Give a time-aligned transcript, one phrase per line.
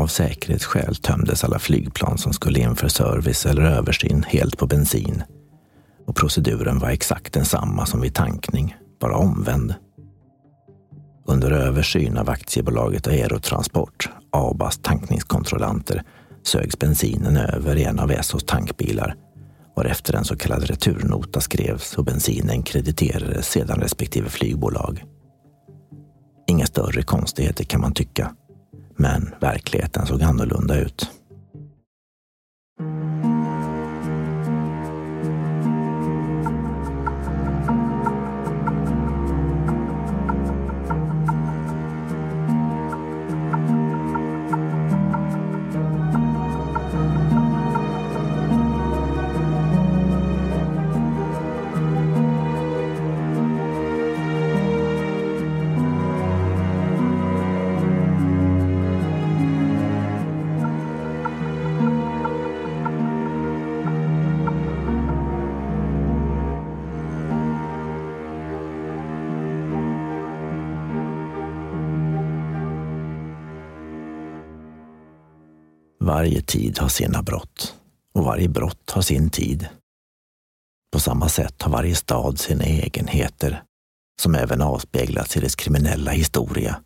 [0.00, 5.22] Av säkerhetsskäl tömdes alla flygplan som skulle in för service eller översyn helt på bensin
[6.06, 9.74] och proceduren var exakt densamma som vid tankning, bara omvänd.
[11.26, 16.02] Under översyn av aktiebolaget Aerotransport, ABAs tankningskontrollanter,
[16.42, 19.14] sögs bensinen över i en av Essos tankbilar
[19.76, 25.04] varefter en så kallad returnota skrevs och bensinen krediterades sedan respektive flygbolag.
[26.48, 28.34] Inga större konstigheter kan man tycka,
[29.00, 31.10] men verkligheten såg annorlunda ut.
[76.10, 77.74] Varje tid har sina brott
[78.14, 79.68] och varje brott har sin tid.
[80.92, 83.62] På samma sätt har varje stad sina egenheter
[84.22, 86.80] som även avspeglats i dess kriminella historia,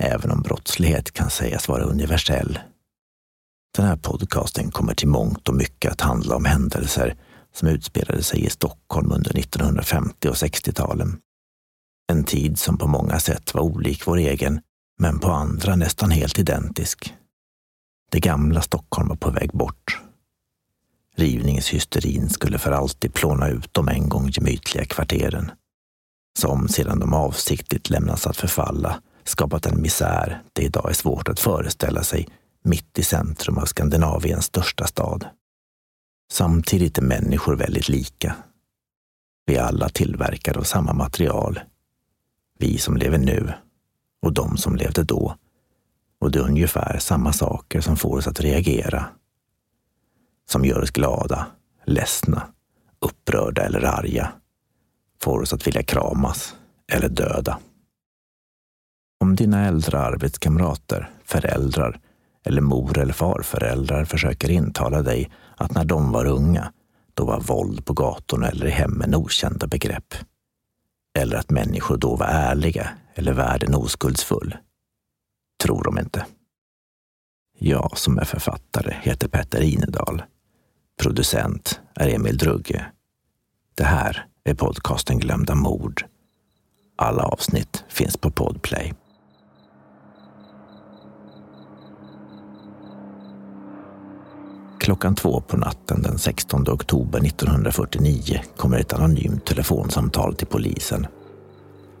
[0.00, 2.58] även om brottslighet kan sägas vara universell.
[3.76, 7.16] Den här podcasten kommer till mångt och mycket att handla om händelser
[7.54, 11.18] som utspelade sig i Stockholm under 1950 och 60-talen.
[12.12, 14.60] En tid som på många sätt var olik vår egen,
[15.00, 17.14] men på andra nästan helt identisk.
[18.10, 20.00] Det gamla Stockholm var på väg bort.
[21.16, 25.50] Rivningshysterin skulle för alltid plåna ut de en gång gemytliga kvarteren,
[26.38, 31.40] som sedan de avsiktligt lämnats att förfalla skapat en misär det idag är svårt att
[31.40, 32.28] föreställa sig
[32.64, 35.26] mitt i centrum av Skandinaviens största stad.
[36.32, 38.36] Samtidigt är människor väldigt lika.
[39.46, 41.60] Vi är alla tillverkade av samma material.
[42.58, 43.52] Vi som lever nu
[44.22, 45.36] och de som levde då
[46.20, 49.04] och det är ungefär samma saker som får oss att reagera.
[50.50, 51.46] Som gör oss glada,
[51.84, 52.42] ledsna,
[53.00, 54.32] upprörda eller arga.
[55.22, 56.54] Får oss att vilja kramas
[56.92, 57.58] eller döda.
[59.20, 62.00] Om dina äldre arbetskamrater, föräldrar
[62.44, 66.72] eller mor eller farföräldrar försöker intala dig att när de var unga,
[67.14, 70.14] då var våld på gatorna eller i hemmen okända begrepp.
[71.18, 74.56] Eller att människor då var ärliga eller världen oskuldsfull
[75.62, 76.26] tror de inte.
[77.58, 80.22] Jag som är författare heter Petter Inedal.
[81.02, 82.86] Producent är Emil Drugge.
[83.74, 86.04] Det här är podcasten Glömda mord.
[86.96, 88.94] Alla avsnitt finns på Podplay.
[94.80, 101.06] Klockan två på natten den 16 oktober 1949 kommer ett anonymt telefonsamtal till polisen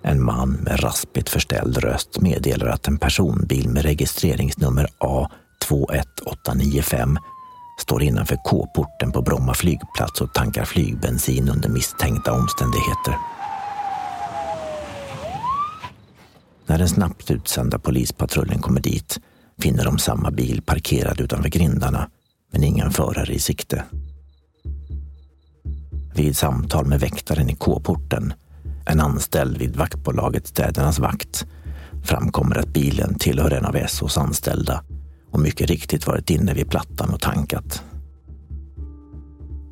[0.02, 7.16] en man med raspigt förställd röst meddelar att en personbil med registreringsnummer A21895
[7.80, 13.16] står innanför K-porten på Bromma flygplats och tankar flygbensin under misstänkta omständigheter.
[16.66, 19.20] När den snabbt utsända polispatrullen kommer dit
[19.60, 22.10] finner de samma bil parkerad utanför grindarna,
[22.52, 23.84] men ingen förare i sikte.
[26.14, 28.32] Vid samtal med väktaren i K-porten
[28.88, 31.46] en anställd vid vaktbolaget Städernas vakt,
[32.04, 34.84] framkommer att bilen tillhör en av SOs anställda
[35.30, 37.82] och mycket riktigt varit inne vid plattan och tankat.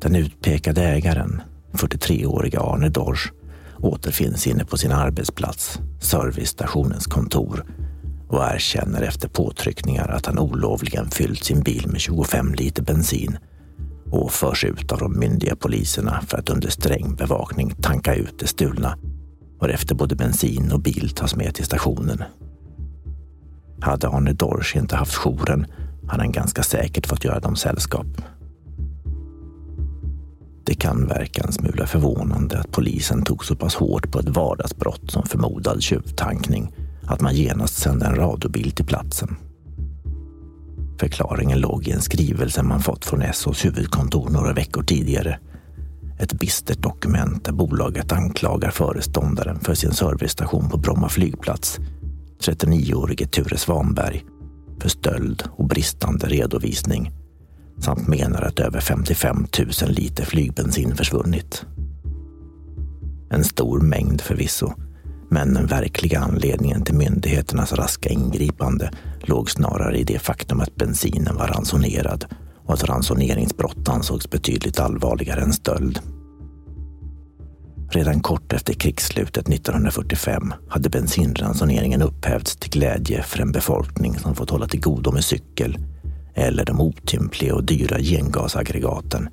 [0.01, 1.41] Den utpekade ägaren,
[1.73, 3.31] 43-åriga Arne Dorsch,
[3.77, 7.65] återfinns inne på sin arbetsplats, servicestationens kontor
[8.29, 13.37] och erkänner efter påtryckningar att han olovligen fyllt sin bil med 25 liter bensin
[14.11, 18.47] och förs ut av de myndiga poliserna för att under sträng bevakning tanka ut det
[18.47, 18.97] stulna
[19.59, 22.23] varefter både bensin och bil tas med till stationen.
[23.81, 25.65] Hade Arne Dorsch inte haft jouren
[26.07, 28.07] hade han ganska säkert fått göra dem sällskap.
[30.65, 35.11] Det kan verka en smula förvånande att polisen tog så pass hårt på ett vardagsbrott
[35.11, 36.73] som förmodad tjuvtankning
[37.05, 39.35] att man genast sände en radiobil till platsen.
[40.99, 45.39] Förklaringen låg i en skrivelse man fått från SOs huvudkontor några veckor tidigare.
[46.19, 51.79] Ett bistert dokument där bolaget anklagar föreståndaren för sin servicestation på Bromma flygplats,
[52.39, 54.23] 39-årige Ture Svanberg,
[54.79, 57.11] för stöld och bristande redovisning
[57.79, 59.47] samt menar att över 55
[59.81, 61.65] 000 liter flygbensin försvunnit.
[63.29, 64.73] En stor mängd förvisso,
[65.29, 68.91] Men den verkliga anledningen till myndigheternas raska ingripande
[69.21, 72.25] låg snarare i det faktum att bensinen var ransonerad
[72.67, 75.99] och att ransoneringsbrott ansågs betydligt allvarligare än stöld.
[77.89, 84.49] Redan kort efter krigsslutet 1945 hade bensinransoneringen upphävts till glädje för en befolkning som fått
[84.49, 85.77] hålla till godo med cykel
[86.35, 89.29] eller de otympliga och dyra gengasaggregaten.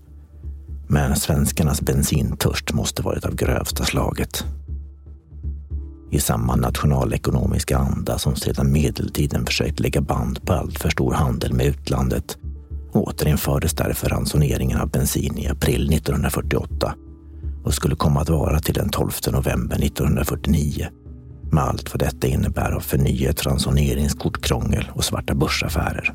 [0.89, 4.45] Men svenskarnas bensintörst måste varit av grövsta slaget.
[6.11, 11.53] I samma nationalekonomiska anda som sedan medeltiden försökt lägga band på allt för stor handel
[11.53, 12.39] med utlandet
[12.95, 16.95] återinfördes därför ransoneringen av bensin i april 1948
[17.65, 20.89] och skulle komma att vara till den 12 november 1949
[21.53, 26.15] med allt vad detta innebär av förnyat ransoneringskortkrångel och svarta börsaffärer.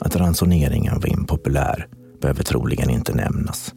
[0.00, 1.86] Att ransoneringen var impopulär
[2.20, 3.74] behöver troligen inte nämnas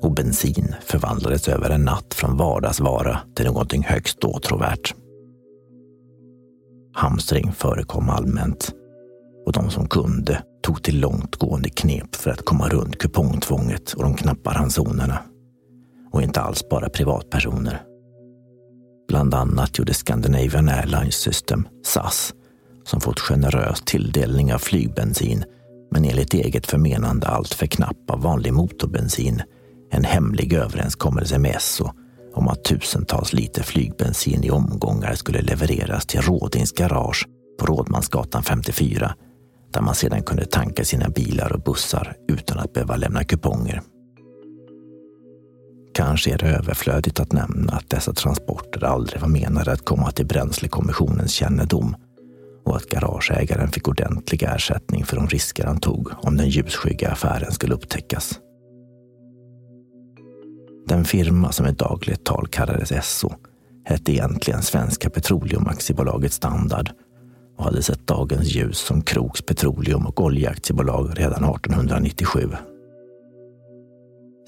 [0.00, 4.94] och bensin förvandlades över en natt från vardagsvara till någonting högst åtråvärt.
[6.96, 8.72] Hamstring förekom allmänt
[9.46, 14.14] och de som kunde tog till långtgående knep för att komma runt kupongtvånget och de
[14.14, 15.18] knappa ransonerna.
[16.12, 17.82] Och inte alls bara privatpersoner.
[19.08, 22.34] Bland annat gjorde Scandinavian Airlines System, SAS,
[22.84, 25.44] som fått generös tilldelning av flygbensin
[25.90, 29.42] men enligt eget förmenande allt för knapp av vanlig motorbensin
[29.90, 31.90] en hemlig överenskommelse med Esso
[32.36, 37.26] om att tusentals liter flygbensin i omgångar skulle levereras till Rådings garage
[37.58, 39.14] på Rådmansgatan 54
[39.72, 43.82] där man sedan kunde tanka sina bilar och bussar utan att behöva lämna kuponger.
[45.94, 50.26] Kanske är det överflödigt att nämna att dessa transporter aldrig var menade att komma till
[50.26, 51.96] Bränslekommissionens kännedom
[52.64, 57.52] och att garageägaren fick ordentlig ersättning för de risker han tog om den ljusskygga affären
[57.52, 58.40] skulle upptäckas.
[60.88, 63.30] Den firma som i dagligt tal kallades Esso
[63.84, 66.90] hette egentligen Svenska Petroleum Aktiebolaget Standard
[67.56, 72.40] och hade sett dagens ljus som Kroks Petroleum och Oljeaktiebolag redan 1897.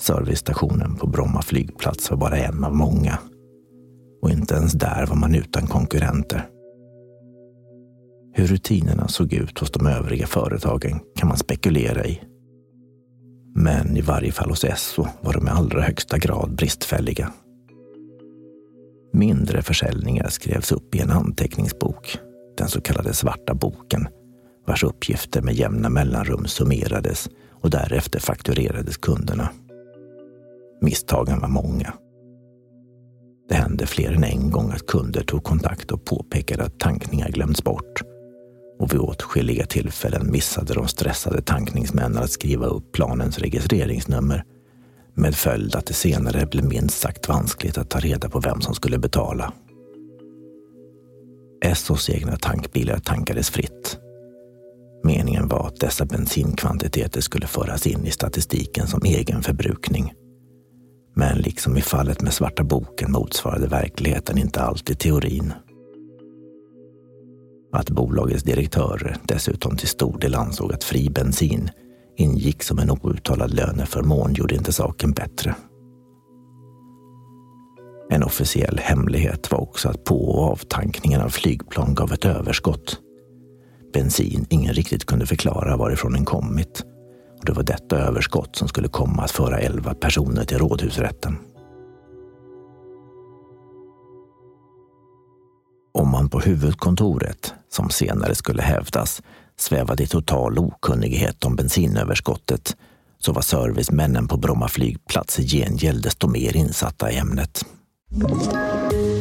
[0.01, 3.19] Servicestationen på Bromma flygplats var bara en av många
[4.23, 6.49] och inte ens där var man utan konkurrenter.
[8.35, 12.21] Hur rutinerna såg ut hos de övriga företagen kan man spekulera i.
[13.61, 17.33] Men i varje fall hos Esso var de i allra högsta grad bristfälliga.
[19.13, 22.19] Mindre försäljningar skrevs upp i en anteckningsbok,
[22.57, 24.09] den så kallade svarta boken,
[24.67, 29.49] vars uppgifter med jämna mellanrum summerades och därefter fakturerades kunderna.
[30.81, 31.93] Misstagen var många.
[33.49, 37.65] Det hände fler än en gång att kunder tog kontakt och påpekade att tankningar glömts
[37.65, 38.03] bort
[38.79, 44.45] och vid åtskilliga tillfällen missade de stressade tankningsmännen att skriva upp planens registreringsnummer
[45.15, 48.75] med följd att det senare blev minst sagt vanskligt att ta reda på vem som
[48.75, 49.53] skulle betala.
[51.65, 53.99] Essos egna tankbilar tankades fritt.
[55.05, 60.13] Meningen var att dessa bensinkvantiteter skulle föras in i statistiken som egen förbrukning.
[61.15, 65.53] Men liksom i fallet med Svarta boken motsvarade verkligheten inte alltid teorin.
[67.79, 71.71] Att bolagets direktörer dessutom till stor del ansåg att fri bensin
[72.17, 75.55] ingick som en outtalad löneförmån gjorde inte saken bättre.
[78.11, 82.99] En officiell hemlighet var också att på och avtankningen av flygplan gav ett överskott.
[83.93, 86.83] Bensin ingen riktigt kunde förklara varifrån den kommit.
[87.39, 91.37] Och det var detta överskott som skulle komma att föra elva personer till rådhusrätten.
[95.93, 99.23] Om man på huvudkontoret, som senare skulle hävdas,
[99.59, 102.77] svävade i total okunnighet om bensinöverskottet
[103.21, 107.65] så var servicemännen på Bromma flygplats i gengäld desto mer insatta i ämnet.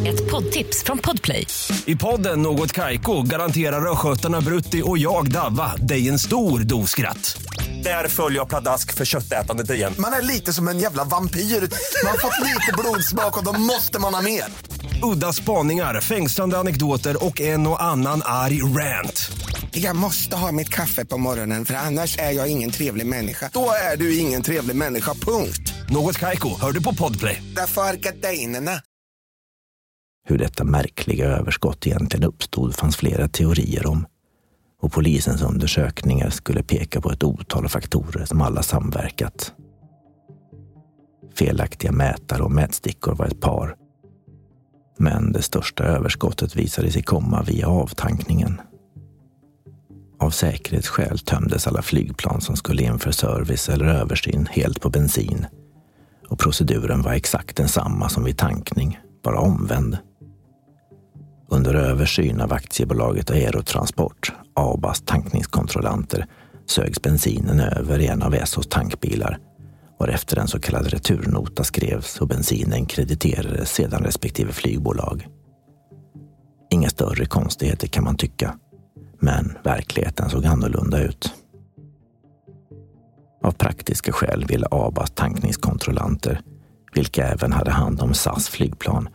[0.07, 1.47] Ett poddtips från Podplay.
[1.85, 7.41] I podden Något Kaiko garanterar östgötarna Brutti och jag, Davva, dig en stor dos skratt.
[7.83, 9.93] Där följer jag pladask för köttätandet igen.
[9.99, 11.39] Man är lite som en jävla vampyr.
[11.39, 14.43] Man har fått lite blodsmak och då måste man ha mer.
[15.03, 19.31] Udda spaningar, fängslande anekdoter och en och annan arg rant.
[19.71, 23.49] Jag måste ha mitt kaffe på morgonen för annars är jag ingen trevlig människa.
[23.53, 25.73] Då är du ingen trevlig människa, punkt.
[25.89, 27.43] Något Kaiko, hör du på Podplay.
[27.55, 28.71] Därför är gardinerna.
[30.29, 34.05] Hur detta märkliga överskott egentligen uppstod fanns flera teorier om
[34.81, 39.53] och polisens undersökningar skulle peka på ett otal faktorer som alla samverkat.
[41.35, 43.86] Felaktiga mätare och mätstickor var ett par.
[44.97, 48.61] Men det största överskottet visade sig komma via avtankningen.
[50.19, 55.45] Av säkerhetsskäl tömdes alla flygplan som skulle in för service eller översyn helt på bensin
[56.29, 59.97] och proceduren var exakt densamma som vid tankning, bara omvänd.
[61.49, 66.25] Under översyn av aktiebolaget Aerotransport, ABAs tankningskontrollanter,
[66.65, 69.39] sögs bensinen över i en av Essos tankbilar
[69.99, 75.27] varefter en så kallad returnota skrevs och bensinen krediterades sedan respektive flygbolag.
[76.69, 78.57] Inga större konstigheter kan man tycka,
[79.19, 81.33] men verkligheten såg annorlunda ut.
[83.43, 86.41] Av praktiska skäl ville ABAs tankningskontrollanter,
[86.93, 89.09] vilka även hade hand om SAS flygplan,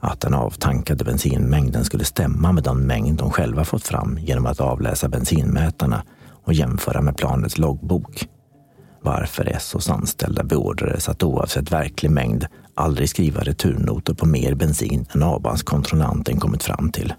[0.00, 4.60] att den avtankade bensinmängden skulle stämma med den mängd de själva fått fram genom att
[4.60, 6.02] avläsa bensinmätarna
[6.44, 8.28] och jämföra med planets loggbok.
[9.04, 15.22] Varför SOs anställda beordrades att oavsett verklig mängd aldrig skriva returnotor på mer bensin än
[15.22, 17.14] ABAns kontrollanten kommit fram till.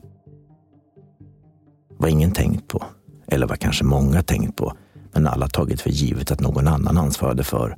[1.98, 2.84] Vad ingen tänkt på,
[3.28, 4.74] eller vad kanske många tänkt på,
[5.14, 7.76] men alla tagit för givet att någon annan ansvarade för,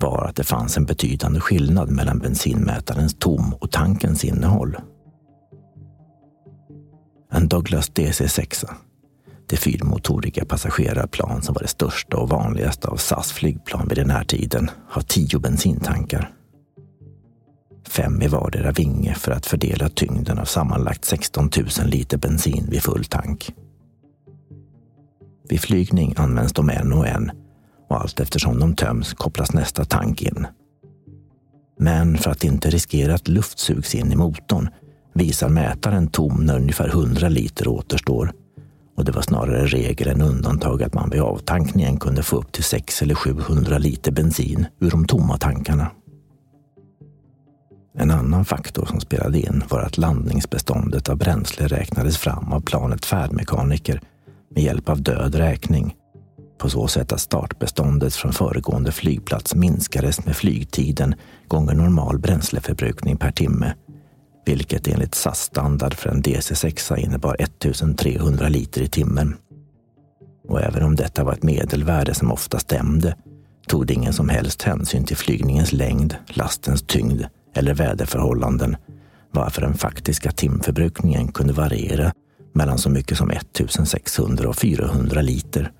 [0.00, 4.76] var att det fanns en betydande skillnad mellan bensinmätarens tom och tankens innehåll.
[7.32, 8.66] En Douglas DC-6,
[9.48, 14.24] det fyrmotoriga passagerarplan som var det största och vanligaste av SAS flygplan vid den här
[14.24, 16.30] tiden, har tio bensintankar.
[17.88, 22.82] Fem i vardera vinge för att fördela tyngden av sammanlagt 16 000 liter bensin vid
[22.82, 23.50] full tank.
[25.48, 27.30] Vid flygning används de en och en
[27.88, 30.46] och allt eftersom de töms kopplas nästa tank in.
[31.78, 34.68] Men för att inte riskera att luft sugs in i motorn
[35.14, 38.32] visar mätaren tom när ungefär 100 liter återstår.
[38.98, 42.64] Och det var snarare regel än undantag att man vid avtankningen kunde få upp till
[42.64, 45.90] 600 eller 700 liter bensin ur de tomma tankarna.
[47.98, 53.08] En annan faktor som spelade in var att landningsbeståndet av bränsle räknades fram av planets
[53.08, 54.00] färdmekaniker
[54.54, 55.94] med hjälp av död räkning
[56.58, 61.14] på så sätt att startbeståndet från föregående flygplats minskades med flygtiden
[61.48, 63.74] gånger normal bränsleförbrukning per timme,
[64.48, 69.36] vilket enligt SAS standard för en DC-6 innebar 1300 liter i timmen.
[70.48, 73.16] Och även om detta var ett medelvärde som ofta stämde
[73.66, 77.22] tog det ingen som helst hänsyn till flygningens längd, lastens tyngd
[77.54, 78.76] eller väderförhållanden,
[79.30, 82.12] varför den faktiska timförbrukningen kunde variera
[82.54, 85.72] mellan så mycket som 1600 och 400 liter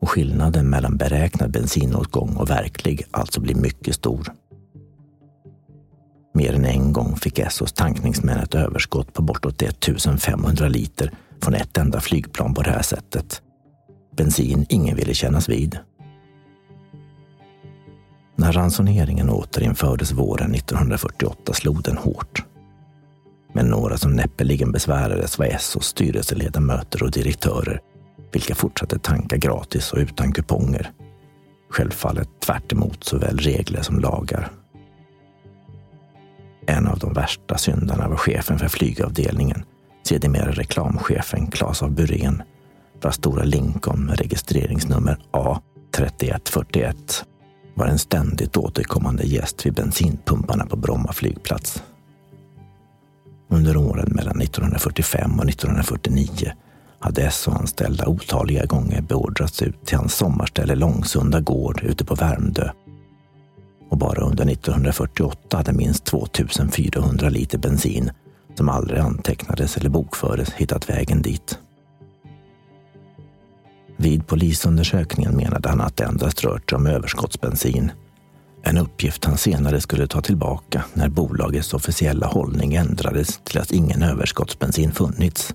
[0.00, 4.32] och skillnaden mellan beräknad bensinåtgång och verklig alltså blir mycket stor.
[6.36, 11.10] Mer än en gång fick Essos tankningsmän ett överskott på bortåt 1500 liter
[11.42, 13.42] från ett enda flygplan på det här sättet.
[14.16, 15.78] Bensin ingen ville kännas vid.
[18.36, 22.44] När ransoneringen återinfördes våren 1948 slog den hårt.
[23.52, 27.80] Men några som näppeligen besvärades var Essos styrelseledamöter och direktörer
[28.32, 30.90] vilka fortsatte tanka gratis och utan kuponger.
[31.70, 34.50] Självfallet tvärt såväl regler som lagar.
[36.66, 39.64] En av de värsta syndarna var chefen för flygavdelningen,
[40.08, 42.42] sedermera reklamchefen Claes av Burén,
[43.02, 47.24] vars stora Lincoln med registreringsnummer A3141
[47.74, 51.82] var en ständigt återkommande gäst vid bensinpumparna på Bromma flygplats.
[53.48, 56.52] Under åren mellan 1945 och 1949
[56.98, 62.70] hade SO-anställda otaliga gånger beordrats ut till hans sommarställe Långsunda gård ute på Värmdö.
[63.96, 68.10] Och bara under 1948 hade minst 2400 liter bensin
[68.54, 71.58] som aldrig antecknades eller bokfördes hittat vägen dit.
[73.96, 77.92] Vid polisundersökningen menade han att det endast rört sig om överskottsbensin.
[78.62, 84.02] En uppgift han senare skulle ta tillbaka när bolagets officiella hållning ändrades till att ingen
[84.02, 85.54] överskottsbensin funnits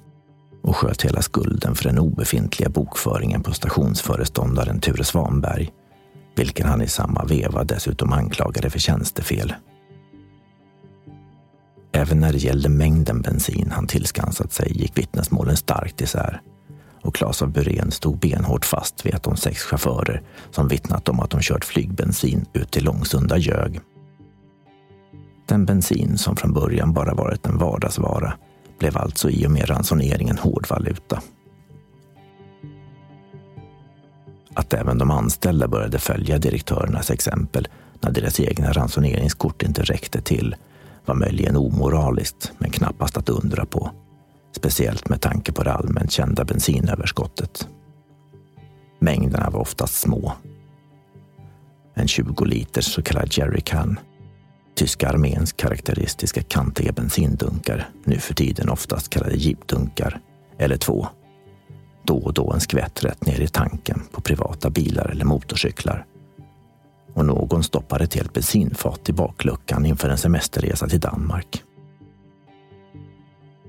[0.64, 5.70] och sköt hela skulden för den obefintliga bokföringen på stationsföreståndaren Ture Svanberg,
[6.36, 9.54] vilken han i samma veva dessutom anklagade för tjänstefel.
[11.94, 16.42] Även när det gällde mängden bensin han tillskansat sig gick vittnesmålen starkt isär
[17.04, 20.22] och Claes av Burén stod benhårt fast vid att de sex chaufförer
[20.52, 23.80] som vittnat om att de kört flygbensin ut till Långsunda ljög.
[25.48, 28.34] Den bensin som från början bara varit en vardagsvara
[28.80, 31.22] blev alltså i och med ransoneringen hårdvaluta.
[34.54, 37.68] Att även de anställda började följa direktörernas exempel
[38.02, 40.56] när deras egna ransoneringskort inte räckte till
[41.06, 43.92] var möjligen omoraliskt, men knappast att undra på.
[44.56, 47.68] Speciellt med tanke på det allmänt kända bensinöverskottet.
[49.00, 50.34] Mängderna var oftast små.
[51.94, 54.00] En 20 liters så kallad jerrycan
[54.76, 60.20] tyska arméns karaktäristiska kantiga bensindunkar, nu för tiden oftast kallade jeepdunkar,
[60.58, 61.08] eller två.
[62.04, 66.06] Då och då en skvätt rätt ner i tanken på privata bilar eller motorcyklar.
[67.14, 71.64] och någon stoppade ett helt bensinfat i bakluckan inför en semesterresa till Danmark.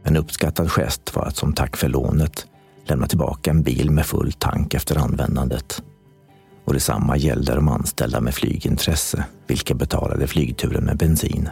[0.04, 2.46] En uppskattad gest var att som tack för lånet
[2.84, 5.82] lämna tillbaka en bil med full tank efter användandet.
[6.64, 11.48] Och detsamma gällde de anställda med flygintresse, vilka betalade flygturen med bensin.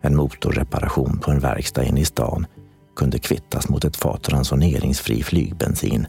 [0.00, 2.46] En motorreparation på en verkstad inne i stan
[2.96, 6.06] kunde kvittas mot ett fat ransoneringsfri flygbensin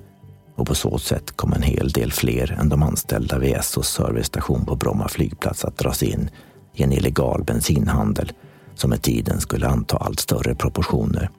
[0.56, 4.66] och på så sätt kom en hel del fler än de anställda vid SOS servicestation
[4.66, 6.30] på Bromma flygplats att dras in
[6.74, 8.32] i en illegal bensinhandel
[8.76, 11.30] som med tiden skulle anta allt större proportioner.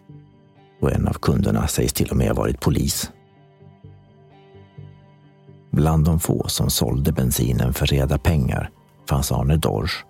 [0.80, 3.10] Och en av kunderna sägs till och med ha varit polis.
[5.70, 8.70] Bland de få som sålde bensinen för reda pengar
[9.08, 10.04] fanns Arne Dorsch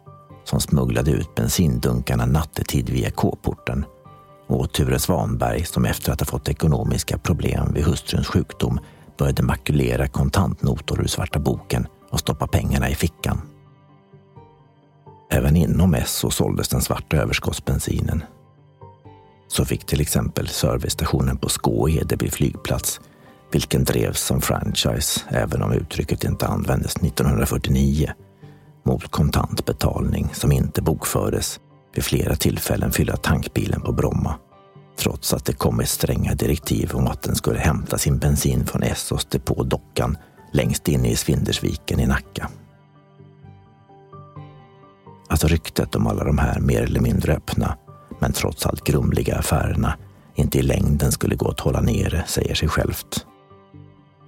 [0.44, 3.84] som smugglade ut bensindunkarna nattetid via K-porten
[4.48, 8.80] och Ture Svanberg som efter att ha fått ekonomiska problem vid hustruns sjukdom
[9.18, 13.40] började makulera kontantnotor ur svarta boken och stoppa pengarna i fickan.
[15.30, 18.22] Även inom Esso såldes den svarta överskottsbensinen.
[19.48, 23.00] Så fick till exempel servicestationen på Skå Edeby flygplats,
[23.52, 28.12] vilken drevs som franchise även om uttrycket inte användes 1949,
[28.84, 31.60] mot kontantbetalning som inte bokfördes
[31.94, 34.34] vid flera tillfällen fylla tankbilen på Bromma
[34.98, 39.24] trots att det kommit stränga direktiv om att den skulle hämta sin bensin från Essos
[39.24, 40.16] depå Dockan
[40.52, 42.50] längst inne i Svindersviken i Nacka.
[45.28, 47.76] Att ryktet om alla de här mer eller mindre öppna,
[48.18, 49.96] men trots allt grumliga affärerna
[50.34, 53.26] inte i längden skulle gå att hålla nere säger sig självt.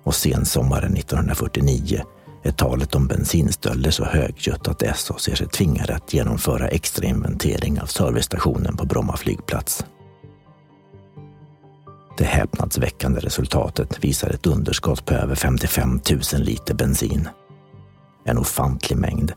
[0.04, 2.02] Och sensommaren 1949
[2.42, 7.80] är talet om bensinstölder så högljutt att SA ser sig tvingade att genomföra extra inventering
[7.80, 9.85] av servicestationen på Bromma flygplats.
[12.18, 16.00] Det häpnadsväckande resultatet visar ett underskott på över 55
[16.32, 17.28] 000 liter bensin.
[18.25, 19.32] En ofantlig mängd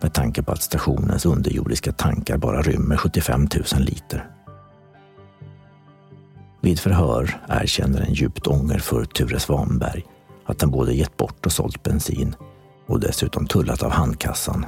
[0.00, 4.30] med tanke på att stationens underjordiska tankar bara rymmer 75 000 liter.
[6.60, 10.04] Vid förhör erkänner en djupt ångerfull Ture Svanberg
[10.46, 12.34] att han både gett bort och sålt bensin
[12.88, 14.66] och dessutom tullat av handkassan.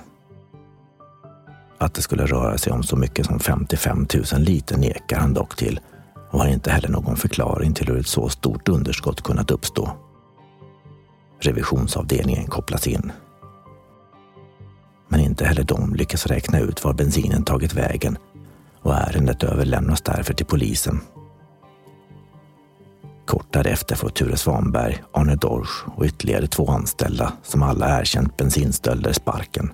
[1.79, 5.57] Att det skulle röra sig om så mycket som 55 000 liter nekar han dock
[5.57, 5.81] till
[6.31, 9.91] och har inte heller någon förklaring till hur ett så stort underskott kunnat uppstå.
[11.41, 13.13] Revisionsavdelningen kopplas in.
[15.09, 18.19] Men inte heller de lyckas räkna ut var bensinen tagit vägen
[18.83, 21.01] och ärendet överlämnas därför till polisen.
[23.31, 29.13] Kort därefter får Ture Svanberg, Arne Dorsch och ytterligare två anställda som alla erkänt bensinstölder
[29.13, 29.73] sparken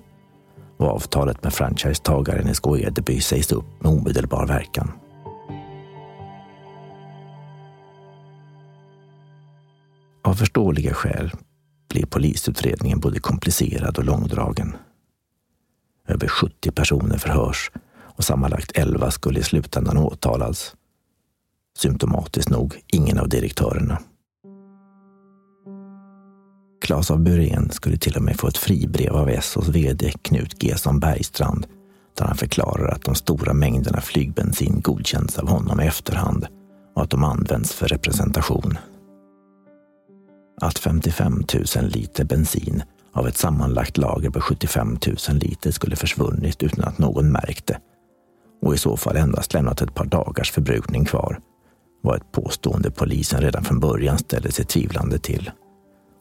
[0.77, 4.91] och avtalet med franchisetagaren i Skå-Edeby sägs upp med omedelbar verkan.
[10.23, 11.31] Av förståeliga skäl
[11.89, 14.75] blir polisutredningen både komplicerad och långdragen.
[16.07, 20.75] Över 70 personer förhörs och sammanlagt 11 skulle i slutändan åtalas.
[21.77, 23.99] Symptomatiskt nog ingen av direktörerna.
[26.81, 30.99] Claes av Burén skulle till och med få ett fribrev av Essos VD Knut Gesson
[30.99, 31.67] Bergstrand
[32.17, 36.47] där han förklarar att de stora mängderna flygbensin godkänns av honom i efterhand
[36.95, 38.77] och att de används för representation
[40.61, 41.43] att 55
[41.75, 44.97] 000 liter bensin av ett sammanlagt lager på 75
[45.29, 47.79] 000 liter skulle försvunnit utan att någon märkte
[48.61, 51.39] och i så fall endast lämnat ett par dagars förbrukning kvar
[52.01, 55.51] var ett påstående polisen redan från början ställde sig tvivlande till.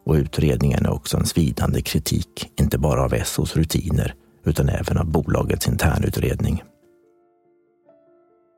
[0.07, 5.07] Och utredningen är också en svidande kritik, inte bara av SOs rutiner utan även av
[5.07, 6.62] bolagets internutredning.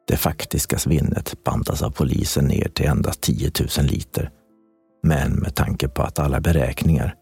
[0.08, 4.30] Det faktiska svinnet bantas av polisen ner till endast 10 000 liter
[5.02, 7.14] men med tanke på att alla beräkningar,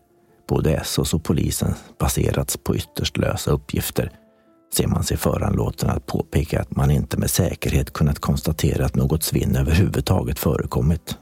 [0.48, 4.12] både SOS och polisen, baserats på ytterst lösa uppgifter
[4.74, 9.22] ser man sig föranlåten att påpeka att man inte med säkerhet kunnat konstatera att något
[9.22, 11.18] svinn överhuvudtaget förekommit.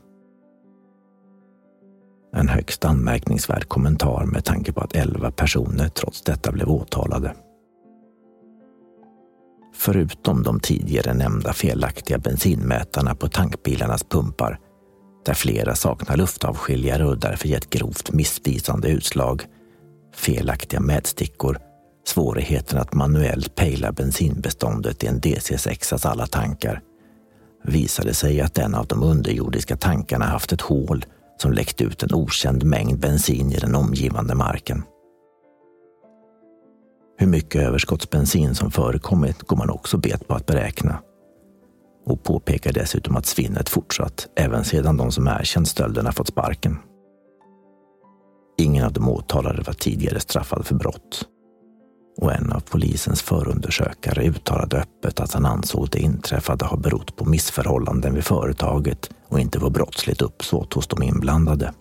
[2.36, 7.34] En högst anmärkningsvärd kommentar med tanke på att elva personer trots detta blev åtalade.
[9.74, 14.58] Förutom de tidigare nämnda felaktiga bensinmätarna på tankbilarnas pumpar
[15.24, 19.42] där flera saknar luftavskiljare och därför gett grovt missvisande utslag,
[20.14, 21.58] felaktiga mätstickor,
[22.08, 26.82] svårigheten att manuellt pejla bensinbeståndet i en DC6 alla tankar,
[27.64, 31.04] visade sig att en av de underjordiska tankarna haft ett hål
[31.36, 34.82] som läckt ut en okänd mängd bensin i den omgivande marken.
[37.18, 40.98] Hur mycket överskottsbensin som förekommit går man också bet på att beräkna
[42.06, 46.78] och påpekar dessutom att svinnet fortsatt även sedan de som erkänt stölderna fått sparken.
[48.58, 51.28] Ingen av de åtalade var tidigare straffad för brott.
[52.16, 57.24] Och en av polisens förundersökare uttalade öppet att han ansåg det inträffade ha berott på
[57.24, 61.72] missförhållanden vid företaget och inte på brottsligt uppsåt hos de inblandade.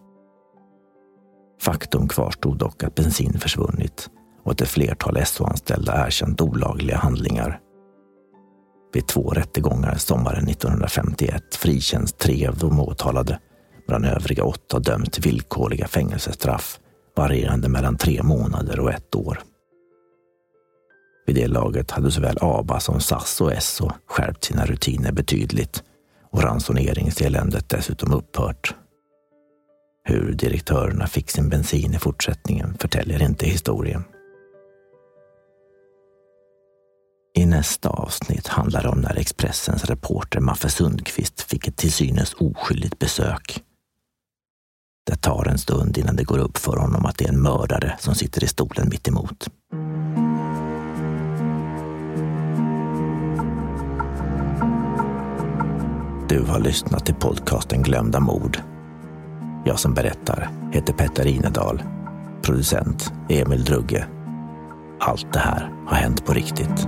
[1.61, 4.09] Faktum kvarstod dock att bensin försvunnit
[4.43, 7.59] och att ett flertal SO-anställda erkänt olagliga handlingar.
[8.93, 13.39] Vid två rättegångar sommaren 1951 frikänns tre av de åtalade
[13.87, 16.79] medan övriga åtta döms till villkorliga fängelsestraff
[17.15, 19.39] varierande mellan tre månader och ett år.
[21.25, 25.83] Vid det laget hade såväl ABA som SAS och SO skärpt sina rutiner betydligt
[26.31, 28.75] och ransoneringseländet dessutom upphört.
[30.03, 34.03] Hur direktörerna fick sin bensin i fortsättningen förtäljer inte historien.
[37.35, 42.33] I nästa avsnitt handlar det om när Expressens reporter Maffe Sundqvist fick ett till synes
[42.33, 43.63] oskyldigt besök.
[45.05, 47.97] Det tar en stund innan det går upp för honom att det är en mördare
[47.99, 49.47] som sitter i stolen mitt emot.
[56.29, 58.57] Du har lyssnat till podcasten Glömda mord.
[59.65, 61.83] Jag som berättar heter Petter Inedal.
[62.41, 64.05] Producent Emil Drugge.
[64.99, 66.87] Allt det här har hänt på riktigt.